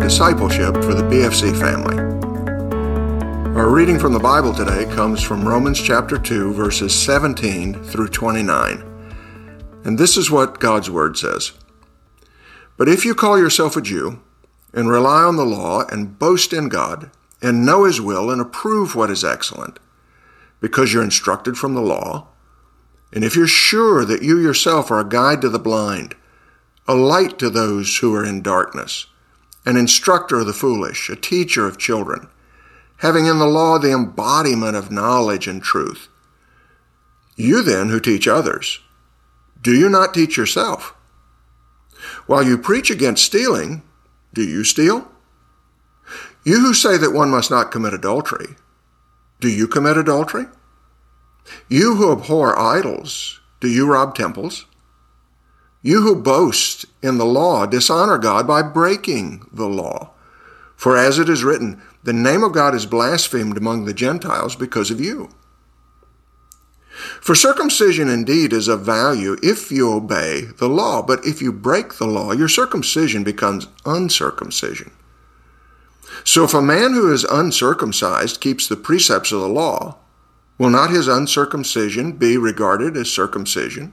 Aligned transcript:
discipleship 0.00 0.74
for 0.74 0.94
the 0.94 1.02
BFC 1.02 1.58
family. 1.58 1.96
Our 3.56 3.70
reading 3.70 3.98
from 3.98 4.12
the 4.12 4.18
Bible 4.18 4.52
today 4.52 4.84
comes 4.94 5.22
from 5.22 5.46
Romans 5.46 5.80
chapter 5.80 6.18
2, 6.18 6.52
verses 6.54 6.94
17 6.94 7.84
through 7.84 8.08
29. 8.08 8.82
And 9.84 9.98
this 9.98 10.16
is 10.16 10.30
what 10.30 10.60
God's 10.60 10.90
Word 10.90 11.16
says 11.16 11.52
But 12.76 12.88
if 12.88 13.04
you 13.04 13.14
call 13.14 13.38
yourself 13.38 13.76
a 13.76 13.82
Jew, 13.82 14.20
and 14.72 14.90
rely 14.90 15.22
on 15.22 15.36
the 15.36 15.44
law, 15.44 15.84
and 15.90 16.18
boast 16.18 16.52
in 16.52 16.68
God, 16.68 17.10
and 17.40 17.64
know 17.64 17.84
His 17.84 18.00
will, 18.00 18.30
and 18.30 18.40
approve 18.40 18.96
what 18.96 19.10
is 19.10 19.24
excellent, 19.24 19.78
because 20.60 20.92
you're 20.92 21.04
instructed 21.04 21.56
from 21.56 21.74
the 21.74 21.80
law, 21.80 22.26
and 23.12 23.22
if 23.22 23.36
you're 23.36 23.46
sure 23.46 24.04
that 24.04 24.22
you 24.22 24.40
yourself 24.40 24.90
are 24.90 24.98
a 24.98 25.08
guide 25.08 25.40
to 25.42 25.48
the 25.48 25.58
blind, 25.60 26.16
a 26.88 26.94
light 26.94 27.38
to 27.38 27.48
those 27.48 27.98
who 27.98 28.12
are 28.14 28.24
in 28.24 28.42
darkness, 28.42 29.06
an 29.66 29.76
instructor 29.76 30.40
of 30.40 30.46
the 30.46 30.52
foolish, 30.52 31.08
a 31.08 31.16
teacher 31.16 31.66
of 31.66 31.78
children, 31.78 32.28
having 32.98 33.26
in 33.26 33.38
the 33.38 33.46
law 33.46 33.78
the 33.78 33.92
embodiment 33.92 34.76
of 34.76 34.90
knowledge 34.90 35.46
and 35.46 35.62
truth. 35.62 36.08
You 37.36 37.62
then 37.62 37.88
who 37.88 38.00
teach 38.00 38.28
others, 38.28 38.80
do 39.60 39.74
you 39.74 39.88
not 39.88 40.14
teach 40.14 40.36
yourself? 40.36 40.94
While 42.26 42.42
you 42.42 42.58
preach 42.58 42.90
against 42.90 43.24
stealing, 43.24 43.82
do 44.32 44.42
you 44.42 44.64
steal? 44.64 45.08
You 46.44 46.60
who 46.60 46.74
say 46.74 46.98
that 46.98 47.12
one 47.12 47.30
must 47.30 47.50
not 47.50 47.72
commit 47.72 47.94
adultery, 47.94 48.56
do 49.40 49.48
you 49.48 49.66
commit 49.66 49.96
adultery? 49.96 50.46
You 51.68 51.96
who 51.96 52.12
abhor 52.12 52.58
idols, 52.58 53.40
do 53.60 53.68
you 53.68 53.86
rob 53.86 54.14
temples? 54.14 54.66
You 55.84 56.00
who 56.00 56.16
boast 56.16 56.86
in 57.02 57.18
the 57.18 57.26
law 57.26 57.66
dishonor 57.66 58.16
God 58.16 58.46
by 58.46 58.62
breaking 58.62 59.46
the 59.52 59.68
law. 59.68 60.12
For 60.76 60.96
as 60.96 61.18
it 61.18 61.28
is 61.28 61.44
written, 61.44 61.82
the 62.02 62.14
name 62.14 62.42
of 62.42 62.54
God 62.54 62.74
is 62.74 62.86
blasphemed 62.86 63.58
among 63.58 63.84
the 63.84 63.92
Gentiles 63.92 64.56
because 64.56 64.90
of 64.90 64.98
you. 64.98 65.28
For 67.20 67.34
circumcision 67.34 68.08
indeed 68.08 68.54
is 68.54 68.66
of 68.66 68.80
value 68.80 69.36
if 69.42 69.70
you 69.70 69.92
obey 69.92 70.46
the 70.56 70.70
law, 70.70 71.02
but 71.02 71.26
if 71.26 71.42
you 71.42 71.52
break 71.52 71.94
the 71.94 72.06
law, 72.06 72.32
your 72.32 72.48
circumcision 72.48 73.22
becomes 73.22 73.66
uncircumcision. 73.84 74.90
So 76.24 76.44
if 76.44 76.54
a 76.54 76.62
man 76.62 76.94
who 76.94 77.12
is 77.12 77.24
uncircumcised 77.24 78.40
keeps 78.40 78.68
the 78.68 78.76
precepts 78.76 79.32
of 79.32 79.40
the 79.42 79.48
law, 79.48 79.98
will 80.56 80.70
not 80.70 80.88
his 80.88 81.08
uncircumcision 81.08 82.12
be 82.12 82.38
regarded 82.38 82.96
as 82.96 83.12
circumcision? 83.12 83.92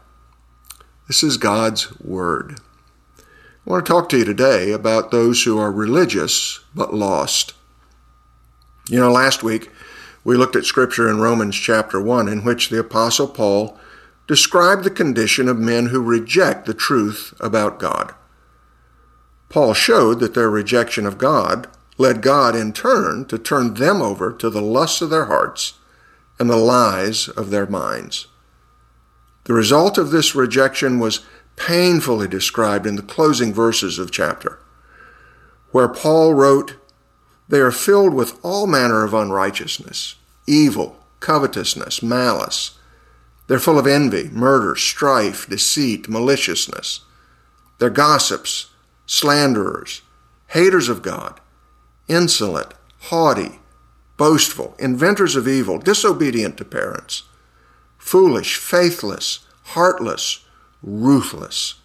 This 1.11 1.23
is 1.23 1.35
God's 1.35 1.99
Word. 1.99 2.61
I 3.19 3.23
want 3.65 3.85
to 3.85 3.91
talk 3.91 4.07
to 4.07 4.19
you 4.19 4.23
today 4.23 4.71
about 4.71 5.11
those 5.11 5.43
who 5.43 5.57
are 5.57 5.69
religious 5.69 6.61
but 6.73 6.93
lost. 6.93 7.53
You 8.87 8.97
know, 8.97 9.11
last 9.11 9.43
week 9.43 9.69
we 10.23 10.37
looked 10.37 10.55
at 10.55 10.63
Scripture 10.63 11.09
in 11.09 11.19
Romans 11.19 11.57
chapter 11.57 11.99
1, 11.99 12.29
in 12.29 12.45
which 12.45 12.69
the 12.69 12.79
Apostle 12.79 13.27
Paul 13.27 13.77
described 14.25 14.85
the 14.85 14.89
condition 14.89 15.49
of 15.49 15.59
men 15.59 15.87
who 15.87 16.01
reject 16.01 16.65
the 16.65 16.73
truth 16.73 17.33
about 17.41 17.77
God. 17.77 18.15
Paul 19.49 19.73
showed 19.73 20.21
that 20.21 20.33
their 20.33 20.49
rejection 20.49 21.05
of 21.05 21.17
God 21.17 21.67
led 21.97 22.21
God 22.21 22.55
in 22.55 22.71
turn 22.71 23.25
to 23.25 23.37
turn 23.37 23.73
them 23.73 24.01
over 24.01 24.31
to 24.31 24.49
the 24.49 24.61
lusts 24.61 25.01
of 25.01 25.09
their 25.09 25.25
hearts 25.25 25.73
and 26.39 26.49
the 26.49 26.55
lies 26.55 27.27
of 27.27 27.49
their 27.49 27.67
minds. 27.67 28.27
The 29.45 29.53
result 29.53 29.97
of 29.97 30.11
this 30.11 30.35
rejection 30.35 30.99
was 30.99 31.21
painfully 31.55 32.27
described 32.27 32.85
in 32.85 32.95
the 32.95 33.01
closing 33.01 33.53
verses 33.53 33.97
of 33.97 34.11
chapter, 34.11 34.59
where 35.71 35.87
Paul 35.87 36.33
wrote, 36.33 36.75
They 37.49 37.59
are 37.59 37.71
filled 37.71 38.13
with 38.13 38.39
all 38.43 38.67
manner 38.67 39.03
of 39.03 39.13
unrighteousness, 39.13 40.15
evil, 40.47 40.97
covetousness, 41.19 42.03
malice. 42.03 42.77
They're 43.47 43.59
full 43.59 43.79
of 43.79 43.87
envy, 43.87 44.29
murder, 44.29 44.75
strife, 44.75 45.47
deceit, 45.49 46.07
maliciousness. 46.07 47.01
They're 47.79 47.89
gossips, 47.89 48.69
slanderers, 49.05 50.01
haters 50.47 50.87
of 50.87 51.01
God, 51.01 51.39
insolent, 52.07 52.73
haughty, 52.99 53.59
boastful, 54.17 54.75
inventors 54.77 55.35
of 55.35 55.47
evil, 55.47 55.79
disobedient 55.79 56.57
to 56.57 56.65
parents 56.65 57.23
foolish, 58.01 58.57
faithless, 58.57 59.39
heartless, 59.63 60.43
ruthless. 60.81 61.75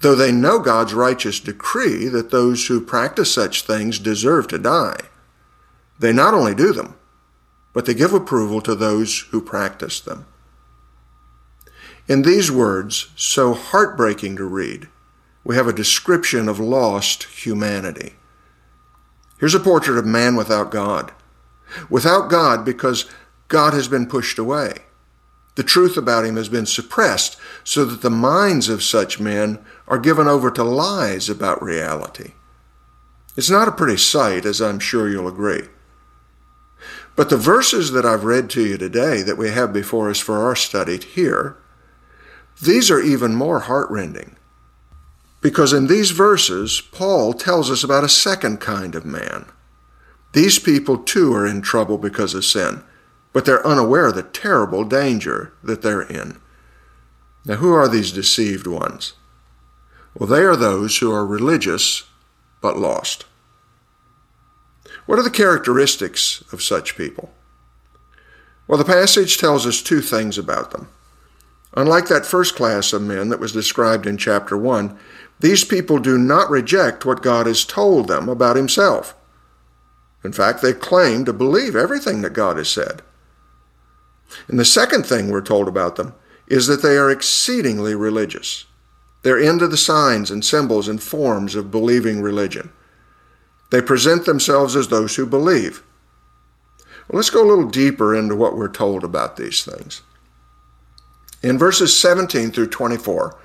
Though 0.00 0.16
they 0.16 0.32
know 0.32 0.58
God's 0.58 0.92
righteous 0.92 1.38
decree 1.38 2.08
that 2.08 2.30
those 2.30 2.66
who 2.66 2.80
practice 2.80 3.32
such 3.32 3.62
things 3.62 4.00
deserve 4.00 4.48
to 4.48 4.58
die, 4.58 4.98
they 5.98 6.12
not 6.12 6.34
only 6.34 6.54
do 6.54 6.72
them, 6.72 6.96
but 7.72 7.86
they 7.86 7.94
give 7.94 8.12
approval 8.12 8.60
to 8.62 8.74
those 8.74 9.20
who 9.30 9.40
practice 9.40 10.00
them. 10.00 10.26
In 12.08 12.22
these 12.22 12.50
words, 12.50 13.10
so 13.14 13.54
heartbreaking 13.54 14.36
to 14.36 14.44
read, 14.44 14.88
we 15.44 15.54
have 15.54 15.68
a 15.68 15.72
description 15.72 16.48
of 16.48 16.58
lost 16.58 17.22
humanity. 17.22 18.14
Here's 19.38 19.54
a 19.54 19.60
portrait 19.60 19.96
of 19.96 20.04
man 20.04 20.34
without 20.34 20.72
God. 20.72 21.12
Without 21.88 22.28
God 22.28 22.64
because 22.64 23.06
God 23.52 23.74
has 23.74 23.86
been 23.86 24.06
pushed 24.06 24.38
away. 24.38 24.72
The 25.56 25.62
truth 25.62 25.98
about 25.98 26.24
him 26.24 26.36
has 26.36 26.48
been 26.48 26.64
suppressed 26.64 27.36
so 27.62 27.84
that 27.84 28.00
the 28.00 28.08
minds 28.08 28.70
of 28.70 28.82
such 28.82 29.20
men 29.20 29.58
are 29.86 29.98
given 29.98 30.26
over 30.26 30.50
to 30.50 30.64
lies 30.64 31.28
about 31.28 31.62
reality. 31.62 32.32
It's 33.36 33.50
not 33.50 33.68
a 33.68 33.72
pretty 33.72 33.98
sight, 33.98 34.46
as 34.46 34.62
I'm 34.62 34.78
sure 34.78 35.06
you'll 35.06 35.28
agree. 35.28 35.64
But 37.14 37.28
the 37.28 37.36
verses 37.36 37.92
that 37.92 38.06
I've 38.06 38.24
read 38.24 38.48
to 38.50 38.66
you 38.66 38.78
today 38.78 39.20
that 39.20 39.36
we 39.36 39.50
have 39.50 39.70
before 39.70 40.08
us 40.08 40.18
for 40.18 40.38
our 40.38 40.56
study 40.56 40.96
here, 40.96 41.58
these 42.62 42.90
are 42.90 43.02
even 43.02 43.34
more 43.34 43.60
heartrending. 43.60 44.36
Because 45.42 45.74
in 45.74 45.88
these 45.88 46.12
verses, 46.12 46.80
Paul 46.80 47.34
tells 47.34 47.70
us 47.70 47.84
about 47.84 48.02
a 48.02 48.08
second 48.08 48.60
kind 48.60 48.94
of 48.94 49.04
man. 49.04 49.44
These 50.32 50.58
people 50.58 50.96
too 50.96 51.34
are 51.34 51.46
in 51.46 51.60
trouble 51.60 51.98
because 51.98 52.32
of 52.32 52.46
sin 52.46 52.82
but 53.32 53.44
they're 53.44 53.66
unaware 53.66 54.06
of 54.06 54.14
the 54.14 54.22
terrible 54.22 54.84
danger 54.84 55.52
that 55.62 55.82
they're 55.82 56.02
in. 56.02 56.40
Now, 57.44 57.56
who 57.56 57.72
are 57.72 57.88
these 57.88 58.12
deceived 58.12 58.66
ones? 58.66 59.14
Well, 60.14 60.28
they 60.28 60.42
are 60.42 60.56
those 60.56 60.98
who 60.98 61.12
are 61.12 61.26
religious 61.26 62.04
but 62.60 62.76
lost. 62.76 63.24
What 65.06 65.18
are 65.18 65.24
the 65.24 65.30
characteristics 65.30 66.44
of 66.52 66.62
such 66.62 66.96
people? 66.96 67.32
Well, 68.68 68.78
the 68.78 68.84
passage 68.84 69.38
tells 69.38 69.66
us 69.66 69.82
two 69.82 70.00
things 70.00 70.38
about 70.38 70.70
them. 70.70 70.88
Unlike 71.74 72.08
that 72.08 72.26
first 72.26 72.54
class 72.54 72.92
of 72.92 73.02
men 73.02 73.30
that 73.30 73.40
was 73.40 73.52
described 73.52 74.06
in 74.06 74.18
chapter 74.18 74.56
1, 74.56 74.96
these 75.40 75.64
people 75.64 75.98
do 75.98 76.18
not 76.18 76.50
reject 76.50 77.04
what 77.04 77.22
God 77.22 77.46
has 77.46 77.64
told 77.64 78.06
them 78.06 78.28
about 78.28 78.56
Himself. 78.56 79.14
In 80.22 80.32
fact, 80.32 80.62
they 80.62 80.72
claim 80.72 81.24
to 81.24 81.32
believe 81.32 81.74
everything 81.74 82.20
that 82.22 82.32
God 82.32 82.58
has 82.58 82.68
said. 82.68 83.02
And 84.48 84.58
the 84.58 84.64
second 84.64 85.06
thing 85.06 85.30
we're 85.30 85.40
told 85.42 85.68
about 85.68 85.96
them 85.96 86.14
is 86.46 86.66
that 86.66 86.82
they 86.82 86.96
are 86.96 87.10
exceedingly 87.10 87.94
religious. 87.94 88.66
They're 89.22 89.38
into 89.38 89.68
the 89.68 89.76
signs 89.76 90.30
and 90.30 90.44
symbols 90.44 90.88
and 90.88 91.02
forms 91.02 91.54
of 91.54 91.70
believing 91.70 92.20
religion. 92.20 92.72
They 93.70 93.80
present 93.80 94.26
themselves 94.26 94.76
as 94.76 94.88
those 94.88 95.16
who 95.16 95.24
believe. 95.24 95.82
Well, 97.08 97.16
let's 97.16 97.30
go 97.30 97.42
a 97.42 97.48
little 97.48 97.68
deeper 97.68 98.14
into 98.14 98.36
what 98.36 98.56
we're 98.56 98.68
told 98.68 99.04
about 99.04 99.36
these 99.36 99.64
things. 99.64 100.02
In 101.42 101.58
verses 101.58 101.98
17 101.98 102.52
through 102.52 102.68
24, 102.68 103.38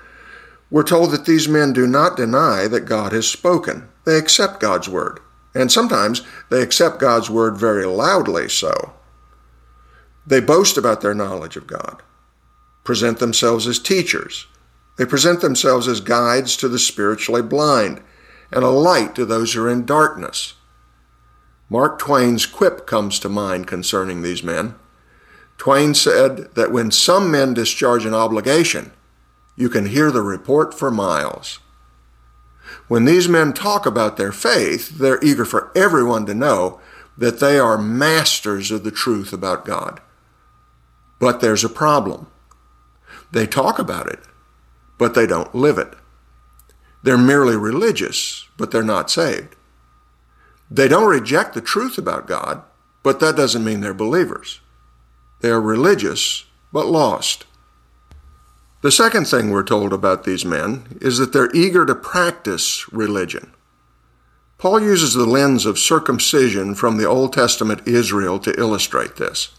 we're 0.70 0.82
told 0.82 1.12
that 1.12 1.24
these 1.24 1.48
men 1.48 1.72
do 1.72 1.86
not 1.86 2.16
deny 2.16 2.68
that 2.68 2.82
God 2.82 3.12
has 3.12 3.28
spoken. 3.28 3.88
They 4.04 4.18
accept 4.18 4.60
God's 4.60 4.88
word. 4.88 5.20
And 5.54 5.72
sometimes 5.72 6.22
they 6.50 6.62
accept 6.62 7.00
God's 7.00 7.30
word 7.30 7.56
very 7.56 7.86
loudly 7.86 8.48
so. 8.48 8.92
They 10.28 10.40
boast 10.40 10.76
about 10.76 11.00
their 11.00 11.14
knowledge 11.14 11.56
of 11.56 11.66
God, 11.66 12.02
present 12.84 13.18
themselves 13.18 13.66
as 13.66 13.78
teachers. 13.78 14.46
They 14.98 15.06
present 15.06 15.40
themselves 15.40 15.88
as 15.88 16.02
guides 16.02 16.54
to 16.58 16.68
the 16.68 16.78
spiritually 16.78 17.40
blind, 17.40 18.02
and 18.52 18.62
a 18.62 18.68
light 18.68 19.14
to 19.14 19.24
those 19.24 19.54
who 19.54 19.64
are 19.64 19.70
in 19.70 19.86
darkness. 19.86 20.52
Mark 21.70 21.98
Twain's 21.98 22.44
quip 22.44 22.86
comes 22.86 23.18
to 23.20 23.30
mind 23.30 23.66
concerning 23.66 24.20
these 24.20 24.42
men. 24.42 24.74
Twain 25.56 25.94
said 25.94 26.54
that 26.56 26.72
when 26.72 26.90
some 26.90 27.30
men 27.30 27.54
discharge 27.54 28.04
an 28.04 28.14
obligation, 28.14 28.92
you 29.56 29.70
can 29.70 29.86
hear 29.86 30.10
the 30.10 30.20
report 30.20 30.74
for 30.74 30.90
miles. 30.90 31.58
When 32.86 33.06
these 33.06 33.30
men 33.30 33.54
talk 33.54 33.86
about 33.86 34.18
their 34.18 34.32
faith, 34.32 34.98
they're 34.98 35.24
eager 35.24 35.46
for 35.46 35.72
everyone 35.74 36.26
to 36.26 36.34
know 36.34 36.80
that 37.16 37.40
they 37.40 37.58
are 37.58 37.78
masters 37.78 38.70
of 38.70 38.84
the 38.84 38.90
truth 38.90 39.32
about 39.32 39.64
God. 39.64 40.02
But 41.18 41.40
there's 41.40 41.64
a 41.64 41.68
problem. 41.68 42.28
They 43.30 43.46
talk 43.46 43.78
about 43.78 44.08
it, 44.08 44.20
but 44.98 45.14
they 45.14 45.26
don't 45.26 45.54
live 45.54 45.78
it. 45.78 45.94
They're 47.02 47.18
merely 47.18 47.56
religious, 47.56 48.48
but 48.56 48.70
they're 48.70 48.82
not 48.82 49.10
saved. 49.10 49.54
They 50.70 50.88
don't 50.88 51.08
reject 51.08 51.54
the 51.54 51.60
truth 51.60 51.98
about 51.98 52.26
God, 52.26 52.62
but 53.02 53.20
that 53.20 53.36
doesn't 53.36 53.64
mean 53.64 53.80
they're 53.80 53.94
believers. 53.94 54.60
They 55.40 55.50
are 55.50 55.60
religious, 55.60 56.44
but 56.72 56.86
lost. 56.86 57.44
The 58.80 58.92
second 58.92 59.26
thing 59.26 59.50
we're 59.50 59.62
told 59.62 59.92
about 59.92 60.24
these 60.24 60.44
men 60.44 60.98
is 61.00 61.18
that 61.18 61.32
they're 61.32 61.54
eager 61.54 61.84
to 61.86 61.94
practice 61.94 62.90
religion. 62.92 63.52
Paul 64.56 64.80
uses 64.82 65.14
the 65.14 65.26
lens 65.26 65.66
of 65.66 65.78
circumcision 65.78 66.74
from 66.74 66.96
the 66.96 67.06
Old 67.06 67.32
Testament 67.32 67.86
Israel 67.86 68.38
to 68.40 68.58
illustrate 68.58 69.16
this. 69.16 69.50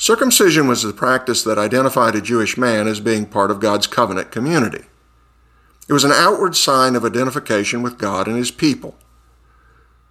Circumcision 0.00 0.66
was 0.66 0.82
the 0.82 0.94
practice 0.94 1.42
that 1.42 1.58
identified 1.58 2.14
a 2.14 2.22
Jewish 2.22 2.56
man 2.56 2.88
as 2.88 3.00
being 3.00 3.26
part 3.26 3.50
of 3.50 3.60
God's 3.60 3.86
covenant 3.86 4.32
community. 4.32 4.86
It 5.90 5.92
was 5.92 6.04
an 6.04 6.10
outward 6.10 6.56
sign 6.56 6.96
of 6.96 7.04
identification 7.04 7.82
with 7.82 7.98
God 7.98 8.26
and 8.26 8.38
his 8.38 8.50
people. 8.50 8.96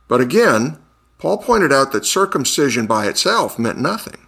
But 0.07 0.21
again, 0.21 0.77
Paul 1.17 1.39
pointed 1.39 1.73
out 1.73 1.91
that 1.91 2.05
circumcision 2.05 2.85
by 2.85 3.07
itself 3.07 3.57
meant 3.57 3.79
nothing. 3.79 4.27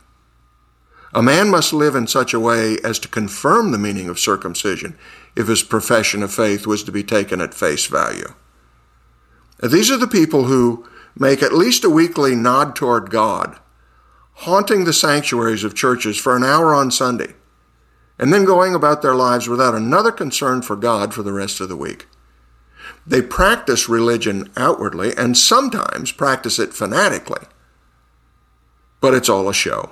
A 1.13 1.21
man 1.21 1.51
must 1.51 1.73
live 1.73 1.93
in 1.93 2.07
such 2.07 2.33
a 2.33 2.39
way 2.39 2.77
as 2.83 2.97
to 2.97 3.07
confirm 3.07 3.69
the 3.69 3.77
meaning 3.77 4.09
of 4.09 4.17
circumcision 4.17 4.97
if 5.35 5.47
his 5.47 5.61
profession 5.61 6.23
of 6.23 6.33
faith 6.33 6.65
was 6.65 6.83
to 6.85 6.91
be 6.91 7.03
taken 7.03 7.39
at 7.39 7.53
face 7.53 7.85
value. 7.85 8.33
These 9.61 9.91
are 9.91 9.97
the 9.97 10.07
people 10.07 10.45
who 10.45 10.87
make 11.15 11.43
at 11.43 11.53
least 11.53 11.83
a 11.83 11.89
weekly 11.91 12.33
nod 12.33 12.75
toward 12.75 13.11
God, 13.11 13.59
haunting 14.41 14.85
the 14.85 14.93
sanctuaries 14.93 15.63
of 15.63 15.75
churches 15.75 16.17
for 16.17 16.35
an 16.35 16.43
hour 16.43 16.73
on 16.73 16.89
Sunday, 16.89 17.33
and 18.17 18.33
then 18.33 18.43
going 18.43 18.73
about 18.73 19.03
their 19.03 19.13
lives 19.13 19.47
without 19.47 19.75
another 19.75 20.11
concern 20.11 20.63
for 20.63 20.75
God 20.75 21.13
for 21.13 21.21
the 21.21 21.31
rest 21.31 21.61
of 21.61 21.69
the 21.69 21.75
week. 21.75 22.07
They 23.05 23.21
practice 23.21 23.87
religion 23.87 24.51
outwardly 24.57 25.15
and 25.15 25.37
sometimes 25.37 26.11
practice 26.11 26.57
it 26.57 26.73
fanatically, 26.73 27.45
but 28.99 29.13
it's 29.13 29.29
all 29.29 29.47
a 29.47 29.53
show. 29.53 29.91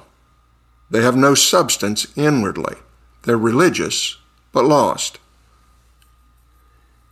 They 0.90 1.04
have 1.04 1.16
no 1.16 1.36
substance 1.36 2.08
inwardly. 2.16 2.76
They're 3.24 3.38
religious, 3.38 4.18
but 4.52 4.66
lost. 4.66 5.20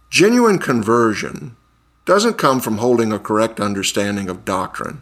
Genuine 0.09 0.57
conversion 0.57 1.55
doesn't 2.05 2.39
come 2.39 2.61
from 2.61 2.79
holding 2.79 3.11
a 3.11 3.19
correct 3.19 3.59
understanding 3.59 4.27
of 4.27 4.43
doctrine, 4.43 5.01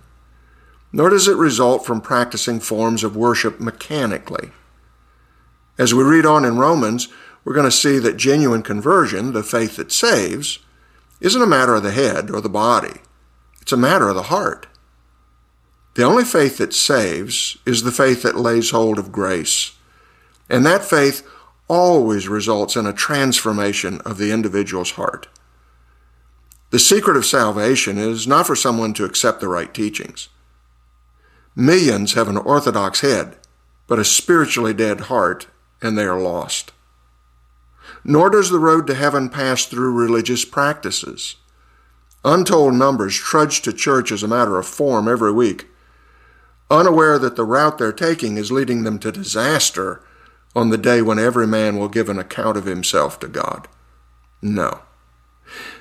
nor 0.96 1.10
does 1.10 1.28
it 1.28 1.36
result 1.36 1.86
from 1.86 2.00
practicing 2.00 2.58
forms 2.58 3.04
of 3.04 3.18
worship 3.18 3.60
mechanically. 3.60 4.52
As 5.78 5.94
we 5.94 6.04
read 6.04 6.26
on 6.26 6.46
in 6.46 6.58
Romans, 6.58 7.10
we're 7.44 7.54
going 7.54 7.66
to 7.66 7.72
see 7.72 8.00
that 8.00 8.16
genuine 8.16 8.64
conversion, 8.64 9.34
the 9.34 9.44
faith 9.44 9.76
that 9.76 9.92
saves, 9.92 10.60
isn't 11.20 11.42
a 11.42 11.46
matter 11.46 11.76
of 11.76 11.84
the 11.84 11.92
head 11.92 12.32
or 12.32 12.40
the 12.40 12.48
body. 12.48 13.02
It's 13.62 13.74
a 13.74 13.78
matter 13.78 14.08
of 14.08 14.16
the 14.16 14.24
heart. 14.24 14.68
The 15.96 16.04
only 16.04 16.24
faith 16.24 16.60
that 16.60 16.74
saves 16.74 17.58
is 17.66 17.84
the 17.84 17.92
faith 17.92 18.24
that 18.24 18.38
lays 18.38 18.70
hold 18.70 18.98
of 18.98 19.12
grace. 19.12 19.74
And 20.50 20.66
that 20.66 20.86
faith 20.86 21.28
always 21.68 22.30
results 22.30 22.78
in 22.78 22.86
a 22.86 22.94
transformation 22.94 24.00
of 24.06 24.18
the 24.18 24.32
individual's 24.32 24.92
heart. 24.92 25.28
The 26.70 26.80
secret 26.80 27.18
of 27.18 27.26
salvation 27.26 27.98
is 27.98 28.26
not 28.26 28.48
for 28.48 28.56
someone 28.56 28.94
to 28.94 29.04
accept 29.04 29.42
the 29.42 29.50
right 29.50 29.74
teachings. 29.74 30.30
Millions 31.56 32.14
have 32.14 32.28
an 32.28 32.38
orthodox 32.38 33.02
head, 33.02 33.38
but 33.88 34.00
a 34.00 34.06
spiritually 34.06 34.74
dead 34.74 35.02
heart, 35.02 35.48
and 35.82 35.98
they 35.98 36.04
are 36.04 36.20
lost. 36.20 36.72
Nor 38.04 38.30
does 38.30 38.50
the 38.50 38.60
road 38.60 38.88
to 38.88 38.96
heaven 38.96 39.30
pass 39.30 39.66
through 39.66 39.94
religious 39.94 40.46
practices. 40.46 41.36
Untold 42.24 42.74
numbers 42.74 43.16
trudge 43.16 43.62
to 43.62 43.72
church 43.72 44.12
as 44.12 44.24
a 44.24 44.28
matter 44.28 44.58
of 44.58 44.66
form 44.66 45.08
every 45.08 45.32
week 45.32 45.68
unaware 46.70 47.20
that 47.20 47.36
the 47.36 47.46
route 47.46 47.78
they're 47.78 47.92
taking 47.92 48.38
is 48.38 48.52
leading 48.52 48.84
them 48.84 49.00
to 49.00 49.12
disaster 49.12 50.02
on 50.56 50.70
the 50.70 50.78
day 50.78 51.02
when 51.02 51.20
every 51.20 51.46
man 51.46 51.78
will 51.78 51.90
give 51.90 52.10
an 52.10 52.18
account 52.18 52.58
of 52.58 52.66
himself 52.66 53.20
to 53.20 53.28
God. 53.28 53.68
No. 54.42 54.82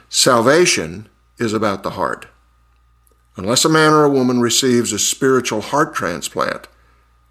Salvation 0.08 1.08
is 1.38 1.52
about 1.52 1.82
the 1.82 1.90
heart. 1.90 2.26
Unless 3.36 3.64
a 3.64 3.68
man 3.68 3.92
or 3.92 4.04
a 4.04 4.10
woman 4.10 4.40
receives 4.40 4.92
a 4.92 4.98
spiritual 4.98 5.60
heart 5.60 5.94
transplant, 5.94 6.68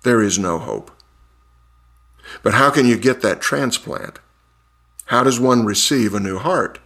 there 0.04 0.22
is 0.22 0.38
no 0.38 0.60
hope. 0.60 0.92
But 2.42 2.56
how 2.56 2.70
can 2.70 2.86
you 2.86 2.98
get 2.98 3.22
that 3.22 3.42
transplant? 3.42 4.20
How 5.06 5.24
does 5.24 5.40
one 5.40 5.66
receive 5.66 6.14
a 6.14 6.20
new 6.20 6.38
heart? 6.38 6.80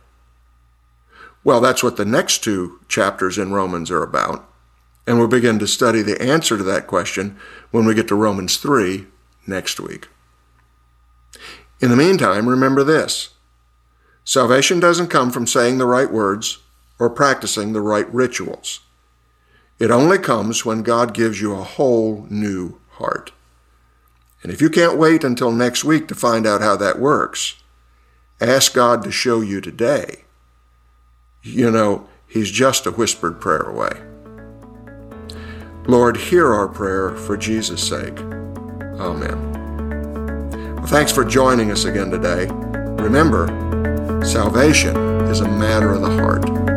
Well, 1.43 1.61
that's 1.61 1.83
what 1.83 1.97
the 1.97 2.05
next 2.05 2.43
two 2.43 2.79
chapters 2.87 3.37
in 3.37 3.53
Romans 3.53 3.89
are 3.89 4.03
about. 4.03 4.47
And 5.05 5.17
we'll 5.17 5.27
begin 5.27 5.57
to 5.59 5.67
study 5.67 6.01
the 6.01 6.21
answer 6.21 6.57
to 6.57 6.63
that 6.63 6.87
question 6.87 7.37
when 7.71 7.85
we 7.85 7.93
get 7.93 8.07
to 8.09 8.15
Romans 8.15 8.57
3 8.57 9.07
next 9.47 9.79
week. 9.79 10.09
In 11.79 11.89
the 11.89 11.95
meantime, 11.95 12.49
remember 12.49 12.83
this 12.83 13.29
salvation 14.25 14.79
doesn't 14.79 15.07
come 15.07 15.31
from 15.31 15.47
saying 15.47 15.77
the 15.77 15.85
right 15.85 16.11
words 16.11 16.59
or 16.99 17.09
practicing 17.09 17.71
the 17.71 17.81
right 17.81 18.11
rituals. 18.13 18.81
It 19.79 19.91
only 19.91 20.17
comes 20.17 20.65
when 20.65 20.81
God 20.81 21.13
gives 21.13 21.39
you 21.39 21.53
a 21.53 21.63
whole 21.63 22.25
new 22.29 22.79
heart. 22.91 23.31
And 24.41 24.51
if 24.51 24.61
you 24.61 24.69
can't 24.69 24.97
wait 24.97 25.23
until 25.23 25.51
next 25.51 25.83
week 25.83 26.07
to 26.07 26.15
find 26.15 26.47
out 26.47 26.61
how 26.61 26.75
that 26.77 26.99
works, 26.99 27.61
ask 28.41 28.73
God 28.73 29.03
to 29.03 29.11
show 29.11 29.41
you 29.41 29.61
today. 29.61 30.23
You 31.43 31.71
know, 31.71 32.07
He's 32.27 32.51
just 32.51 32.85
a 32.85 32.91
whispered 32.91 33.39
prayer 33.39 33.61
away. 33.61 33.91
Lord, 35.87 36.17
hear 36.17 36.53
our 36.53 36.67
prayer 36.67 37.15
for 37.15 37.37
Jesus' 37.37 37.87
sake. 37.87 38.19
Amen. 38.99 39.53
Well, 40.75 40.87
thanks 40.87 41.11
for 41.11 41.23
joining 41.23 41.71
us 41.71 41.85
again 41.85 42.11
today. 42.11 42.47
Remember, 43.01 43.47
salvation 44.25 44.97
is 45.27 45.39
a 45.39 45.47
matter 45.47 45.93
of 45.93 46.01
the 46.01 46.09
heart. 46.09 46.76